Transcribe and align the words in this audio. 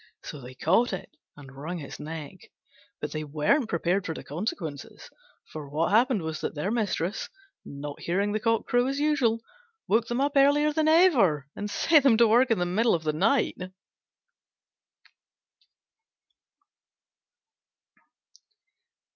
So 0.23 0.41
they 0.41 0.55
caught 0.55 0.93
it 0.93 1.15
and 1.37 1.55
wrung 1.55 1.79
its 1.79 1.99
neck. 1.99 2.37
But 3.01 3.11
they 3.11 3.23
weren't 3.23 3.69
prepared 3.69 4.03
for 4.03 4.15
the 4.15 4.23
consequences. 4.23 5.11
For 5.53 5.69
what 5.69 5.91
happened 5.91 6.23
was 6.23 6.41
that 6.41 6.55
their 6.55 6.71
Mistress, 6.71 7.29
not 7.63 7.99
hearing 8.01 8.31
the 8.31 8.39
cock 8.39 8.65
crow 8.65 8.87
as 8.87 8.99
usual, 8.99 9.41
waked 9.87 10.07
them 10.07 10.19
up 10.19 10.31
earlier 10.35 10.73
than 10.73 10.87
ever, 10.87 11.45
and 11.55 11.69
set 11.69 12.01
them 12.01 12.17
to 12.17 12.27
work 12.27 12.49
in 12.49 12.57
the 12.57 12.65
middle 12.65 12.95
of 12.95 13.03
the 13.03 13.13
night. 13.13 13.57